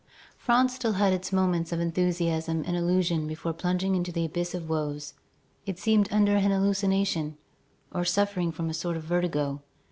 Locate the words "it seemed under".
5.67-6.35